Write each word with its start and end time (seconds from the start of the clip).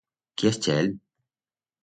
Quiers 0.35 0.57
chel? 0.63 0.87